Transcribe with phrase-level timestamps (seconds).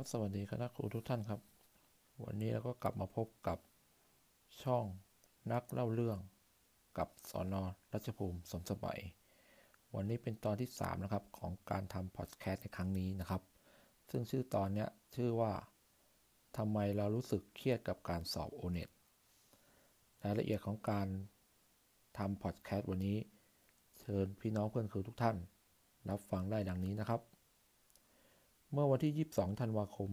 [0.00, 1.40] ครับ สวัสดีคณะครูทุกท่านครับ
[2.24, 3.58] วันนี้เราก็กลับมาพบกับ
[4.62, 4.84] ช่อง
[5.52, 6.18] นักเล่าเรื่อง
[6.98, 9.00] กับสอนอรัชภูมิสมสมัย
[9.94, 13.42] วันนี้เป็นตอนที่ 3 นะครับ ของการทำพอดแคสต์ในครั้งนี้นะครับ
[14.10, 15.52] ซึ่งชื่อตอนนี้ชื่อว่า
[16.56, 18.88] ทำไมเรารู้สึกเครียดกับการสอบโอเน็ต
[20.24, 21.08] รายละเอียดของการ
[22.18, 23.18] ทำพอดแคสต์วันนี้
[23.98, 25.36] เชิญพี่น้องเพื่อนครูทุกท่าน
[26.08, 27.22] รับฟังได้ดังนี้นะครับ
[28.72, 30.10] เมื่อวันที่ 22 ธันวาคม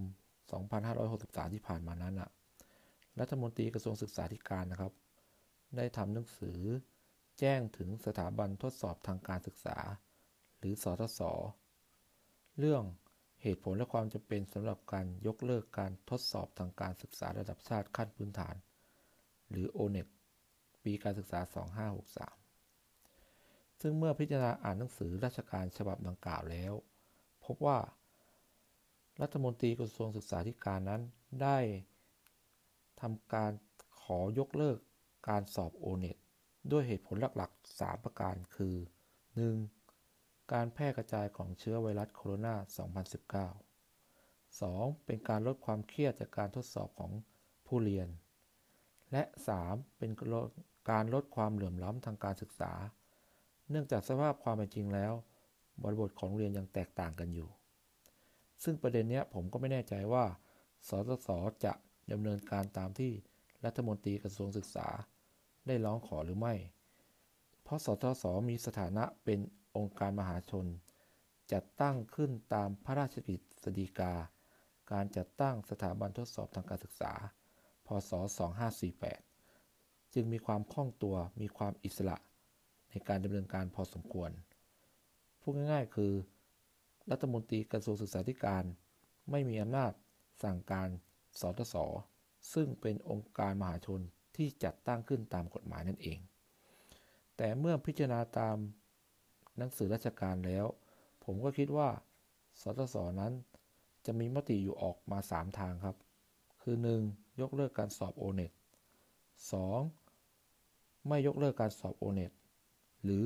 [0.76, 2.30] 2563 ที่ผ่านมานั้นอะ
[3.20, 4.94] รัฐมนตรีกระทรวงศึกษาธิการนะครับ
[5.78, 6.60] ได้ทำหนังสือ
[7.40, 9.78] แจ้งถึงสถาบันทดสอบทางการศึกษา
[10.60, 11.22] หรือสทศ
[12.60, 12.84] เรื่อง
[13.42, 18.56] เหตุผลและความจำเป็นสำหรับการยกเลิกการทดสอบทางการศึกษาระดับชาติขั้นพื้นฐาน
[19.50, 20.08] หรือ O-NET
[20.84, 21.40] ปีการศึกษา
[22.66, 26.74] 2563 ซึ่งเมื่อพิจารณาอ่านหนังสือราชการฉบับดังกล่าวแล้ว
[27.46, 27.78] พบว่า
[29.22, 31.02] รัฐมนตรีกระทรวงศึกษาธิการนั้น
[31.42, 31.58] ได้
[33.02, 33.52] ทำการ
[34.02, 34.78] ขอยกเลิก
[35.30, 36.18] การสอบโอเน็ต
[36.72, 38.76] ด้วยเหตุผลหลักๆ 3 ประการคือ
[39.64, 40.54] 1.
[40.54, 42.56] การแพร่กระจายของเชื้อไวรัสโคโรนา
[43.44, 45.06] 2019 2.
[45.06, 47.12] เป็นการลดความเครียดจากการทดสอบของ
[47.68, 48.08] ผู้เรียน
[49.12, 49.24] และ
[49.62, 49.98] 3.
[49.98, 50.12] เป็น
[50.92, 52.72] การลดความเหลื่อมล้ำทางการศึกษา
[53.70, 55.14] เนื่องจากสภาพความเป็นจริงแล้ว
[55.84, 57.50] บริบทของเรียนยังแตกต่างกันอยู่
[58.64, 60.26] ซึ่งประเด็นนี้ผมก็ไม่แน่ใจว่า
[60.88, 61.30] สสส
[61.66, 61.74] จะ
[62.12, 63.12] ดำเนินการตามที่
[63.66, 64.88] รัฐมนตรีกระทรวงศึกษา
[65.68, 66.56] ได้ร้องขอหรือไม่
[67.64, 69.40] เพราะสสสมีสถานะเป็น
[69.78, 70.66] องค์การมหาชน
[71.54, 74.14] จัดตั้งขึ้นตามพระราชกิจสฎีกา
[74.92, 77.14] การจัดตั้งสถาบันทดสอบทางการศึกษา
[77.86, 78.12] พศ
[78.94, 82.18] 2548 จึงมีความคล่องตัวมีความอิสระ
[82.90, 84.32] ในการดำเนินการพอสมควร
[85.42, 86.14] พูดง่ายๆ คือ
[87.12, 88.64] รัฐมนตรีกระทรวงศึกษาธิการ
[89.32, 89.92] ไม่มีอำนาจ
[90.44, 90.90] สั่งการ
[91.40, 91.76] สทศ
[92.54, 94.02] ซึ่งเป็นองค์การมหาชน
[94.36, 96.20] ที่จัดตั้งขึ้นตามกฎหมายนั่นเอง
[97.38, 98.58] แต่เมื่อพิจารณาตาม
[99.58, 100.66] หนังสือราชการแล้ว
[101.24, 101.90] ผมก็คิดว่า
[102.62, 103.34] สทศนั้น
[104.06, 105.98] จะมีมติอยู่ออกมา 3 ทางครับ
[106.62, 106.76] คือ
[107.08, 107.42] 1.
[107.42, 108.52] ยกเลิกการสอบโอเน็ต
[110.20, 111.08] 2.
[111.08, 112.32] ไม่ยกเลิกการสอบโอเน็ต
[113.04, 113.26] หรือ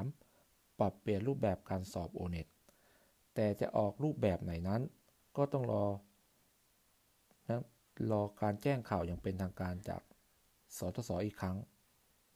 [0.00, 0.78] 3.
[0.78, 2.46] ปรับเปลี่ยนรูปแบบการสอบโอเน็ต
[3.34, 4.80] แต่จะออกรูปแบบไหนนั้น
[5.36, 5.84] ก็ต้องรอ
[7.48, 7.62] นะ
[8.10, 10.02] รอการแจ้งข่าวอย่างเป็นทางการจาก
[10.76, 11.56] สทศอีกครั้ง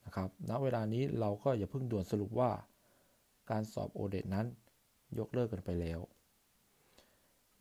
[0.06, 2.50] นะครับณเวลานี้เราก็อย่าเพิ่งด่วนสรุปว่า
[3.50, 4.46] การสอบโอเดตนั้น
[5.18, 6.00] ยกเลิกกันไปแล้ว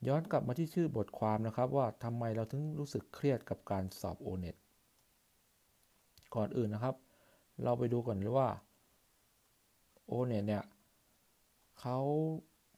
[0.08, 4.56] ย้อนกลับมาที่ชื่อบทความนะครับว่าทำไมเราถึงรู้สึกเครียดกับการสอบโอเน็ต
[6.36, 6.96] ก่อนอื่นนะครับ
[7.64, 8.50] เราไปดูก่อนเลยว่า
[10.08, 10.64] โอเน็ตเนี่ย
[11.80, 11.98] เขา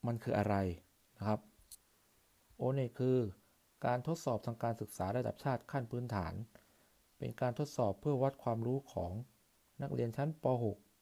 [0.07, 0.55] มันคืออะไร
[1.17, 1.39] นะครับ
[2.57, 3.17] โอเนคือ
[3.85, 6.33] การทดสอบทางการศึกษาระดับชาติขั้นพื้นฐาน
[7.17, 9.11] เป็นการทดสอบเพื่อวัดความรู้ของ
[9.81, 10.45] นักเรียนชั้นป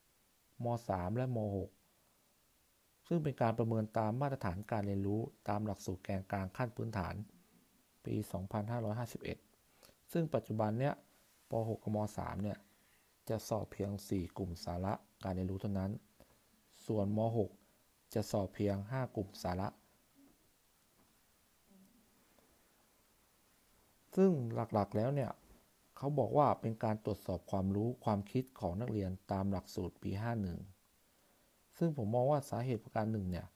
[0.01, 7.15] .6 ม .3 และม .6 ซึ่งเป็นการประเมินตามมาตรฐานการเรียนรู้ตามหลักสูตรแกนกลางขั้นพื้นฐาน
[8.05, 8.15] ปี
[9.33, 10.93] 2551 ซึ่งปัจจุบันเนี้ย
[11.49, 12.57] ป .6 กับม .3 เนี่ย
[13.29, 14.93] จะสอบเพียง 4 กลุ่มสาระ
[15.23, 15.91] การเรียนรู้เท่านั้น
[16.85, 17.64] ส่วนม .6
[18.13, 19.67] จะสอบเพียง 5 กลุ่มสาระ
[24.15, 25.31] ซึ่งหลักๆแล้วเนี่ย
[25.97, 30.11] เขาบอกว่าเป็นการตรวจสอบความรู้ความคิดของนักเรียนตามหลักสูตรปี
[30.93, 33.47] 51 ซึ่งผมมองว่าสาเหตุประการหนึ่งเนี่ย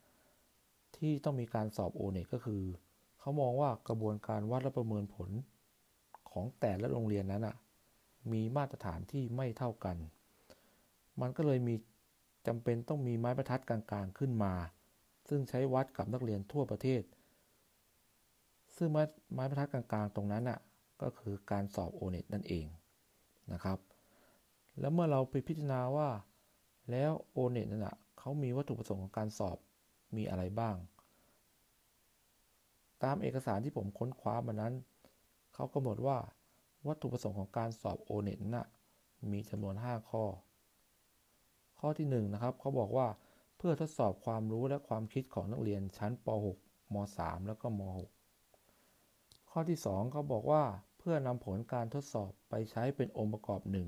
[0.98, 2.64] ที่ต้องมีการสอบโอเน็ก็คือ
[3.20, 5.30] เขามองว่ากระบวนการวัดและประเมินผล
[6.32, 7.56] ของแต่ละโรงเรียนนั้นอะ
[8.32, 9.98] มีมาตรฐานที่ไม่เท่ากัน
[11.22, 11.76] มันก็เลยมี
[12.50, 14.54] จำเป็นต้องมีไม้บรรทัดกลางๆขึ้นมา
[15.30, 17.04] ซึ่งใช้วัดกับนักเรียนทั่วประเทศ
[18.76, 20.60] ซึ่งไม้ไม้บรรทัดกลางๆ ตรงนั้นอะ
[21.02, 22.66] ก็คือการสอบโอเน็ตนั่นเอง
[23.54, 23.80] นะครับ
[24.80, 26.10] แล้วเมื่อเราไปพิจารณาว่า
[26.92, 29.58] แล้วโอเน็ตนั่นอะเขามีวัตถุประสงค์ของการสอบ
[30.16, 30.76] มีอะไรบ้าง
[33.04, 34.74] ตามเอกสารที่ผมค้นคว้ามานั้น
[35.54, 36.18] เขากำหนดว่า
[36.88, 38.68] วัตถุประสงค์ของการสอบโอเน็ตน่ะ
[39.32, 40.24] มีจำนวน 5 ข้อ
[41.80, 43.08] ข้อที่1นนะครับเขาบอกว่า
[43.58, 47.82] เพื่อทดสอบความรู้และความคิดของนักเรียนชั้นป .6 ม .3 แล้วก็ม
[48.48, 50.64] .6 ข้อที่ 2เขาบอกว่า
[51.00, 53.88] เพื่อนำผลการทดสอบไปใช้เป็นองค์ประกอบหนึ่ง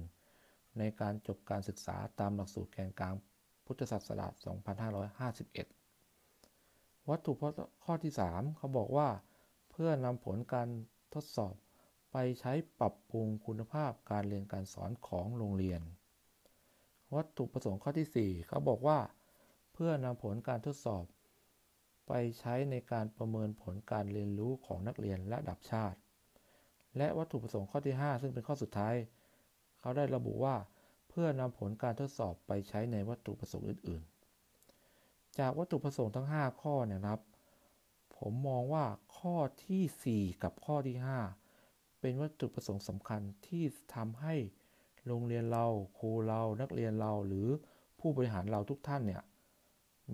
[0.78, 3.14] ในการจบการศึกษาตามหลักสูตรแกนกลาง
[3.66, 4.34] พุทธศักราช
[5.92, 7.32] 2551 วัตถุ
[7.84, 9.10] ข้อที่ 3 เขาบอกว่า
[9.72, 10.70] เพื่อนำผลการ
[11.14, 11.54] ทดสอบ
[12.12, 15.82] ไปใช้ปรับปรุงคุณภาพการเรียนการสอนของโรงเรียน
[17.16, 19.00] วัตถุประสงค์ข้อที่ 4 เขาบอกว่า
[19.74, 21.04] เพื่อนำผลการทดสอบ
[22.08, 25.98] ไปใช้ในการประเมินผลการเรียนรู้ของนักเรียนระดับชาติ
[26.98, 28.96] และวัตถุประสงค์ข้อที่ 5 ซึ่งเป็นข้อสุดท้าย
[29.80, 30.56] เขาได้ระบุว่า
[31.10, 34.04] เพื่อนำผลการทดสอบไปใช้ในวัตถุประสงค์อื่น
[34.70, 37.20] ๆ จากวัตถุประสงค์ทั้ง 5 ข้อเนี่ยครับ
[38.18, 38.86] ผมมองว่า
[39.18, 39.36] ข้อ
[39.66, 40.98] ที่ 4 กับข้อที่
[41.50, 43.64] 5 เป็นวัตถุประสงค์สำคัญที่
[43.96, 44.36] ทำให้
[45.08, 45.66] โรงเรียนเรา
[45.98, 47.48] ครูเรานักเรียนเราหรือ
[48.00, 49.22] ผู้บริหารเราทุกท่านเนี่ย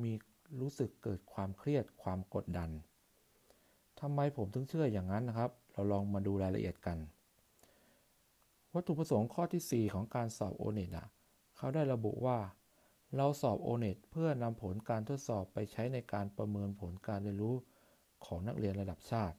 [0.01, 0.13] มี
[0.61, 2.69] รู้สึกเกิดความเครียดความกดดัน
[3.99, 6.97] ทำไมผมถึงเชื่ออย่างนั้นนะครับ เราลองมาดูรายละเอียดกัน
[8.73, 11.07] วัตถุประสงค์ข้อที่ 4 ของการสอบโอเน็ตอะ
[11.57, 12.37] เขาได้ระบุว่า
[13.15, 17.55] เราสอบโอเน็ตเพื่อนำผลการทดสอบไปใช้ในการประเมินผลการเรียนรู้
[18.25, 19.37] ของนักเรียนระดับชาติ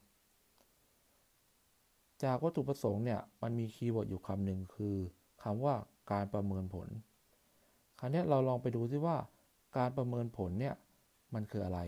[2.23, 4.97] จากวัตถุประสงค์เนี่ยมันมี keyword อยู่คำหนึ่งคือ
[5.43, 5.75] คำว่า
[6.13, 6.89] การประเมินผล
[7.99, 9.17] คราวนี้เราลองไปดูซิว่า
[9.77, 10.75] การประเมินผลเนี่ย
[11.35, 11.81] มันคืออะไร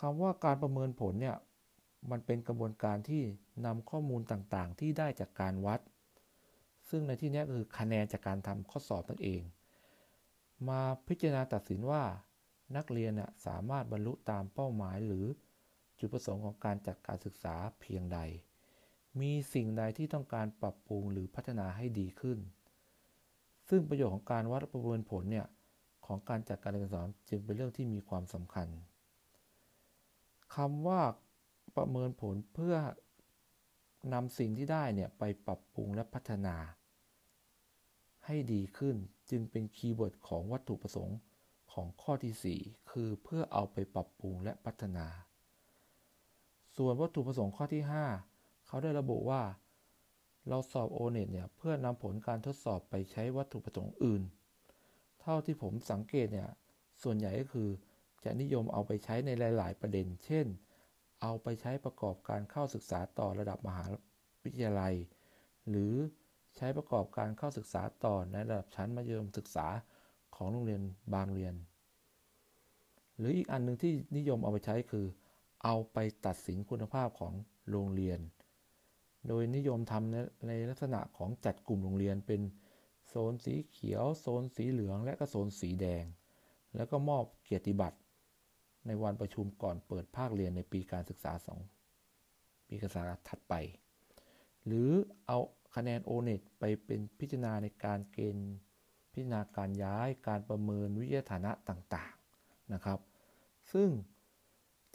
[0.00, 1.36] คำว่าการประเมินผลเนี่ย
[2.10, 3.22] มันเป็นกระบวนการที่
[3.66, 5.80] นำข้อมูลต่างๆ ที่ได้จากการวัด
[6.88, 9.42] ซึ่งในที่นี้คือคะแนนจากการทำข้อสอบนั่นเอง
[10.68, 12.02] มาพิจารณาตัดสินว่า
[12.76, 13.12] นักเรียน
[13.46, 15.26] สามารถบรรลุตามเป้าหมายหรือ
[15.98, 18.18] จุดประสงค์ของการจัดการศึกษาเพียงใด
[19.20, 22.38] มีสิ่งใดที่ต้องการปรับปรุงหรือพัฒนาให้ดีขึ้น
[23.68, 25.46] ซึ่งประโยชน์ของการวัดประเมินผลเนี่ย
[26.06, 28.68] ของการจัดการเรียนการสอนจึงเป็นเรื่องที่มีความสำคัญ
[30.54, 31.00] คำว่า
[31.76, 32.76] ประเมินผลเพื่อ
[34.12, 36.56] นำสิ่งที่ได้เนี่ยไปปรับปรุงและพัฒนา
[38.26, 38.96] ให้ดีขึ้น
[39.30, 41.18] จึงเป็น keyword ของวัตถุประสงค์
[41.72, 45.06] ของข้อที่ 4 คือเพื่อเอาไปปรับปรุงและพัฒนา
[46.76, 48.29] ส่วนวัตถุประสงค์ข้อที่ 5
[48.70, 49.42] เขาได้ระบุว่า
[50.48, 54.22] เราสอบโอเน็ตเนี่ยเพื่อนำผลการทดสอบไปใช้วัตถุประสงค์อื่น
[55.20, 56.50] เท่าที่ผมสังเกตเนี่ย
[57.02, 57.68] ส่วนใหญ่ก็คือ
[58.24, 60.46] จะนิยมเอาไปใช้ในหลาย ๆ ประเด็น เช่น
[61.22, 63.86] เอาไปใช้ประกอบการเข้าศึกษาต่อระดับมหา
[64.42, 64.94] วิทยาลัย
[65.68, 65.94] หรือ
[66.56, 69.66] ใช้ประกอบการเข้าศึกษาต่อในระดับชั้นมัธยมศึกษา
[70.36, 70.82] ของโรงเรียน
[71.14, 71.54] บางเรียน
[73.16, 75.06] หรืออีกอันหนึ่งที่นิยมเอาไปใช้คือ
[75.64, 77.32] เอาไปตัดสินคุณภาพของ
[77.70, 78.20] โรงเรียน
[79.28, 80.16] โดยนิยมทำใน
[80.48, 82.40] ในลักษณะของจัดกลุ่มโรงเรียนเป็น
[83.08, 86.04] โซนสีเขียว โซนสีเหลือง และก็โซนสีแดง
[86.76, 87.98] แล้วก็มอบเกียรติบัตร
[88.86, 91.32] ในวันประชุมก่อนเปิดภาคเรียนในปีการศึกษา
[92.00, 93.54] 2 ปีการศึกษาถัดไป
[94.66, 94.90] หรือ
[95.26, 95.38] เอา
[95.74, 98.52] คะแนนโอเน็ตไปเป็นพิจารณาในการเกณฑ์
[99.12, 103.00] พิจารณาการย้ายการประเมินวิทยาฐานะต่างๆนะครับ
[103.72, 103.88] ซึ่ง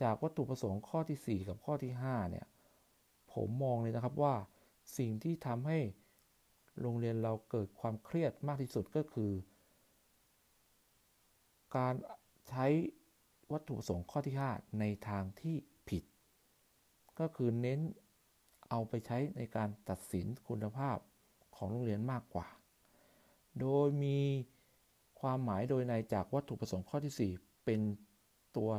[0.02, 2.46] จากวัตถุประสงค์ข้อที่ 4 กับข้อที่5เนี่ย
[3.36, 4.36] ผมมองเลยนะครับว่า
[4.98, 5.80] สิ่งที่ทำให้
[6.82, 9.32] โรงเรียนเราเกิดความเครียดมากที่สุดก็คือ
[11.78, 11.94] การ
[12.50, 12.66] ใช้
[13.52, 15.56] วัตถุประสงค์ข้อที่ 5 ในทางที่
[15.90, 16.04] ผิด
[17.20, 17.80] ก็คือเน้น
[18.70, 20.98] เอาไปใช้ในการตัดสินคุณภาพ
[21.56, 22.48] ของโรงเรียนมากกว่า
[23.60, 24.20] โดยมี
[25.20, 27.80] ความหมายโดยในจากวัตถุประสงค์ข้อที่ 4 เป็น
[28.58, 28.72] ตัว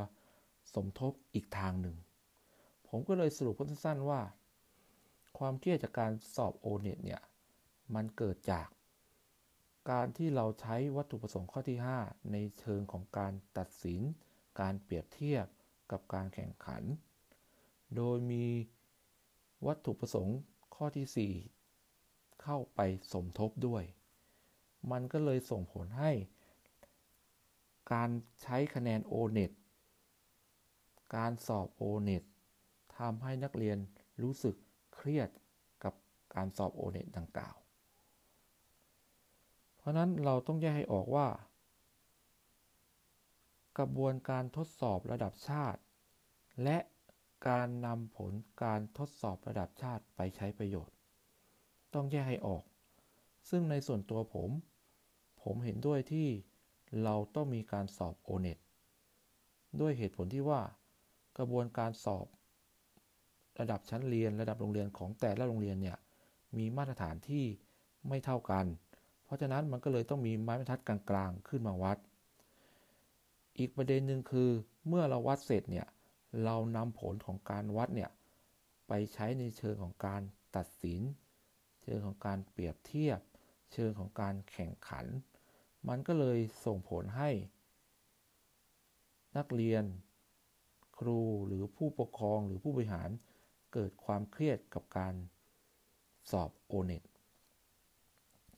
[0.74, 1.96] สมทบอีกทางหนึ่ง
[2.88, 4.20] ผมก็เลยสรุปสั้นๆว่า
[5.38, 7.22] ความเครียดจากการสอบโอเน็ตเนี่ย
[7.94, 8.68] มันเกิดจาก
[9.90, 14.00] การที่เราใช้วัตถุประสงค์ข้อที่ 5 ในเชิงของการตัดสิน
[14.61, 15.46] การเปรียบเทียบ
[15.90, 16.82] กับการแข่งขัน
[17.96, 18.46] โดยมี
[19.66, 20.38] วัตถุประสงค์
[20.75, 22.80] ข้อที่ 4 เข้าไป
[23.12, 23.84] สมทบด้วย
[24.90, 26.12] มันก็เลยส่งผลให้
[27.92, 28.11] การ
[28.42, 29.52] ใช้คะแนน O-NET
[31.16, 32.22] การสอบ O-NET
[32.99, 33.78] ทำให้นักเรียน
[34.22, 34.56] รู้สึก
[35.08, 35.30] รียด
[35.84, 35.94] กับ
[36.34, 37.56] การสอบ O-NET ดังกล่าว
[39.76, 41.28] เพราะนั้นเราต้องแยกให้ออกว่า
[43.78, 45.80] กระบวนการทดสอบระดับชาติ
[46.64, 46.78] และ
[47.48, 48.32] การนำผล
[48.62, 50.96] การทดสอบระดับชาติไปใช้ประโยชน์
[51.94, 52.62] ต้องแยกให้ออก
[53.50, 54.50] ซึ่งในส่วนตัวผม
[55.42, 56.28] ผมเห็นด้วยที่
[57.02, 58.58] เราต้องมีการสอบ O-NET
[59.80, 60.62] ด้วยเหตุผลที่ว่า
[61.38, 62.26] กระบวนการสอบ
[63.60, 65.96] ระดับชั้นเรียนระดับโรงเรียนของแต่ละโรงเรียนเนี่ย
[66.58, 67.44] มีมาตรฐานที่
[68.08, 68.66] ไม่เท่ากัน
[69.25, 71.98] เพราะฉะนั้นมันก็เลยต้องมีไม้บรรทัดกลางๆ ขึ้นมาวัด
[73.58, 74.50] อีกประเด็นหนึ่งคือ
[74.88, 75.86] เมื่อเราวัดเสร็จเนี่ย
[76.44, 78.10] เรานำผลของการวัดเนี่ย
[78.88, 80.22] ไปใช้ในเชิงของการ
[80.56, 81.00] ตัดสิน
[81.82, 83.20] เชิงของการเปรียบเทียบ
[83.72, 85.06] เชิงของการแข่งขัน
[85.88, 87.30] มันก็เลยส่งผลให้
[89.36, 89.84] นักเรียน
[90.98, 93.10] ครูหรือผู้ปกครองหรือผู้บริหาร
[93.78, 95.14] เกิดความเครียดกับการ
[96.30, 97.02] สอบโอเน็ต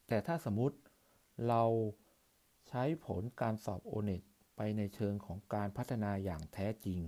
[0.06, 0.76] แต่ถ้าสมมุติ
[1.48, 1.64] เรา
[2.68, 4.22] ใช้ผลการสอบโอเน็ต
[4.56, 7.00] ไปในเชิงของการพัฒนาอย่างแท้จริง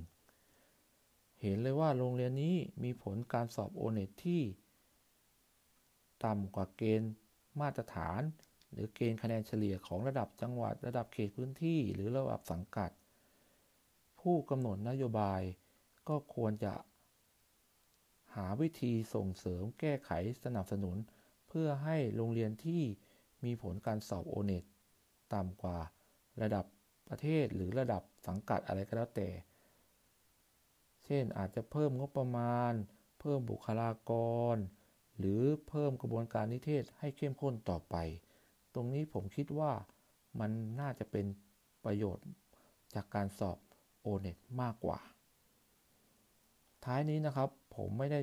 [1.40, 4.42] เห็นเลยว่าโรงเรียนนี้มีผลการสอบโอเน็ตที่
[6.24, 7.12] ต่ำกว่าเกณฑ์
[7.60, 8.20] มาตรฐาน
[8.72, 12.90] หรือเกณฑ์คะแนนเฉลี่ยของระดับจังหวัด ระดับเขตพื้นที่ หรือระดับสังกัด
[14.20, 15.42] ผู้กำหนดนโยบาย
[16.08, 16.72] ก็ควรจะ
[18.36, 20.10] หาวิธีส่งเสริมแก้ไข
[20.44, 20.96] สนับสนุน
[21.48, 22.82] เพื่อให้โรงเรียนที่
[23.44, 24.64] มีผลการสอบโอเน็ต
[25.34, 25.78] ต่ำกว่า
[26.42, 26.64] ระดับ
[27.08, 29.28] ประเทศหรือระดับสังกัดอะไรก็แล้วแต่
[31.04, 32.72] เช่นอาจจะเพิ่มงบประมาณ
[33.20, 34.12] เพิ่มบุคลาก
[34.54, 34.56] ร
[35.18, 37.96] หรือเพิ่มกระบวนการนิเทศให้เข้มข้นต่อไป
[38.74, 39.72] ตรงนี้ผมคิดว่า
[40.40, 41.26] มันน่าจะเป็น
[41.84, 42.26] ประโยชน์
[42.94, 43.58] จากการสอบ
[44.00, 44.98] โอเน็ตมากกว่า
[46.84, 48.20] ท้ายนี้นะครับผมไม่ได้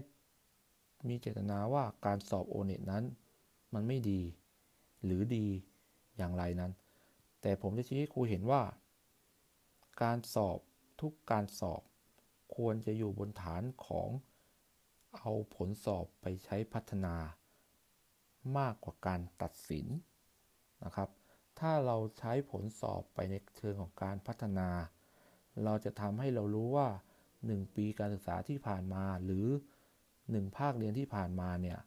[1.08, 3.04] มีเจตนาว่าการสอบโอเน็ตนั้น
[3.74, 4.22] มันไม่ดี
[5.04, 5.46] หรือดี
[6.18, 6.72] อย่างไรนั้น
[7.42, 8.62] แต่ผมจะชี้ให้ครูเห็นว่า
[10.04, 10.60] การสอบ
[11.02, 11.82] ทุกการสอบ
[12.56, 14.10] ควรจะอยู่บนฐานของ
[15.18, 17.16] เอาผลสอบไปใช้พัฒนา
[18.58, 19.88] มากกว่าการตัดสิน
[20.84, 21.10] นะครับ
[21.60, 24.70] ถ้าเราใช้ผลสอบไปในเชิงของการพัฒนา
[25.64, 26.88] เราจะทำให้เรารู้ว่า
[27.56, 29.48] 1 ปีการศึกษาที่ผ่านมาหรือ
[29.98, 31.80] 1 ภาคเรียนที่ผ่านมาเนี่ย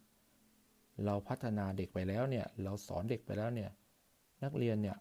[1.05, 3.71] เราพัฒนาเด็กไปแล้วเนี่ยเราสอนเด็กไปแล้วเนี่ย
[4.43, 4.97] นักเรียนเนี่ย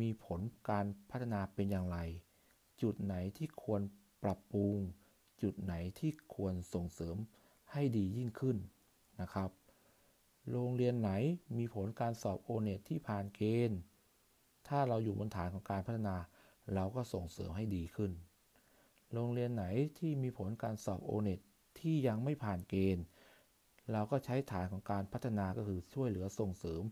[0.00, 1.98] มีผลการพัฒนาเป็นอย่างไร
[2.82, 3.80] จุดไหนที่ควร
[4.22, 4.76] ปรับปรุง
[5.42, 7.16] จุดไหนที่ควรส่งเสริม
[7.72, 8.56] ให้ดียิ่งขึ้น
[9.20, 9.50] นะครับ
[10.50, 11.10] โรงเรียนไหน
[11.58, 13.78] มีผลการสอบโอเน็ตที่ผ่านเกณฑ์
[14.68, 16.16] ถ้าเราอยู่บนฐานของการพัฒนา
[16.74, 18.10] เราก็ส่งเสริมให้ดีขึ้น
[19.12, 19.64] โรงเรียนไหน
[19.98, 21.40] ที่มีผลการสอบโอเน็ต
[21.80, 23.04] ที่ยังไม่ผ่านเกณฑ์
[23.92, 26.82] เราก็ใช้ฐานของการพัฒนาก็คือช่วยเหลือส่งเสริม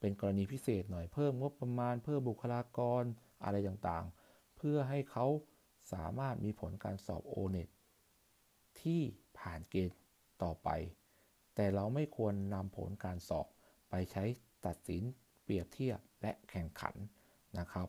[0.00, 3.02] เป็นกรณีพิเศษหน่อยเพิ่มงบประมาณเพิ่มบุคลากร
[3.44, 5.26] อะไรต่างๆ เพื่อให้เขา
[5.92, 7.68] สามารถมีผลการสอบโอเน็ต
[8.82, 9.00] ที่
[9.38, 9.96] ผ่านเกณฑ์
[10.42, 10.68] ต่อไป
[11.54, 13.46] แต่เราไม่ควรนำผลการสอบ
[13.90, 14.24] ไปใช้
[14.66, 15.02] ตัดสิน
[15.42, 16.94] เปรียบเทียบและแข่งขัน
[17.58, 17.88] นะครับ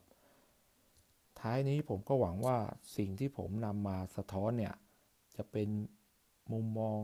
[1.46, 2.58] ท้ายนี้ผมก็หวังว่า
[2.98, 4.76] สิ่งที่ผมนำมาสะท้อนเนี่ย
[5.36, 5.70] จะเป็น
[6.52, 7.00] มุมมอง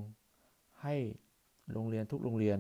[0.82, 0.96] ให้
[1.72, 2.60] โรงเรียนทุกโรงเรียน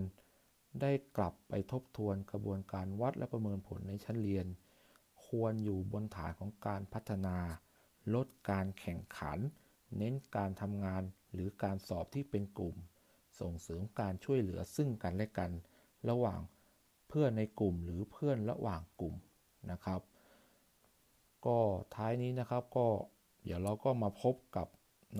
[0.82, 4.46] ได้กลับไปทบทวนกระบวนการวัดและประเมินผลในชั้นเรียน
[5.26, 7.38] ควรอยู่บนฐานของการพัฒนา
[8.14, 9.40] ลดการแข่งขัน
[9.98, 12.76] เน้นการทำงานหรือการสอบที่เป็นกลุ่ม
[13.40, 15.52] ส่งเสริมการช่วยเหลือซึ่งกันและกัน
[16.10, 16.40] ระหว่าง
[17.08, 19.16] เพื่อนในกลุ่มหรือเพื่อนระหว่างกลุ่ม
[19.72, 20.02] นะครับ
[21.46, 21.58] ก็
[21.96, 22.88] ท้ายนี้นะครับก็
[23.44, 24.68] เดี๋ยวเราก็มาพบกับ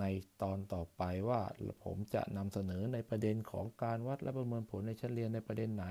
[0.00, 0.04] ใน
[0.42, 1.40] ตอนต่อไปว่า
[1.84, 5.86] ผมจะนำเสนอในประเด็นของการวัดและประเมินผลในชั้นเรียนในประเด็นไหน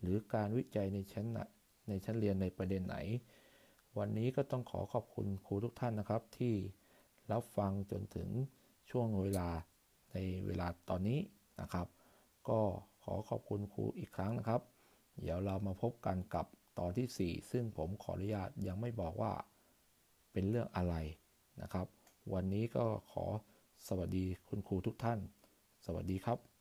[0.00, 1.26] หรือการวิจัยในชั้น
[1.88, 2.96] ในชั้นเรียนในประเด็นไหน
[3.98, 6.54] วันนี้ก็ต้องขอขอบคุณครูทุกท่านนะครับ ที่
[7.32, 8.28] รับฟังจนถึง
[8.90, 9.48] ช่วงเวลา
[10.12, 11.18] ในเวลาตอนนี้
[11.60, 11.86] นะครับ
[12.48, 12.60] ก็
[13.04, 14.60] ขอขอบคุณครูอีกครั้งนะครับ
[15.20, 16.46] เดี๋ยวเรามาพบกันกับ
[16.78, 19.32] ตอนที่ 4 ซึ่งผมขออนุญาตยังไม่บอกว่า
[20.34, 20.94] เป็นเรื่องอะไร
[21.62, 21.86] นะครับ
[22.34, 23.24] วันนี้ก็ขอ
[23.88, 25.18] สวัสดีคุณครูทุกท่าน
[25.84, 26.53] สวัสดีครับ